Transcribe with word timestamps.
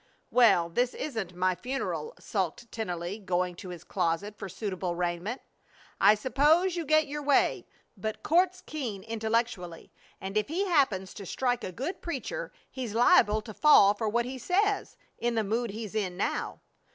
"Well, 0.31 0.67
this 0.67 0.95
isn't 0.95 1.35
my 1.35 1.53
funeral," 1.53 2.15
sulked 2.17 2.71
Tennelly, 2.71 3.19
going 3.23 3.53
to 3.57 3.69
his 3.69 3.83
closet 3.83 4.35
for 4.35 4.49
suitable 4.49 4.95
raiment. 4.95 5.41
"I 5.99 6.15
s'pose 6.15 6.75
you 6.75 6.85
get 6.85 7.05
your 7.05 7.21
way, 7.21 7.67
but 7.95 8.23
Court's 8.23 8.61
keen 8.65 9.03
intellectually, 9.03 9.91
and 10.19 10.37
if 10.37 10.47
he 10.47 10.65
happens 10.67 11.13
to 11.13 11.25
strike 11.27 11.63
a 11.63 11.71
good 11.71 12.01
preacher 12.01 12.51
he's 12.71 12.95
liable 12.95 13.41
to 13.41 13.53
fall 13.53 13.93
for 13.93 14.09
what 14.09 14.25
he 14.25 14.39
says, 14.39 14.97
in 15.19 15.35
the 15.35 15.43
mood 15.43 15.69
he's 15.69 15.93
in 15.93 16.17
now." 16.17 16.61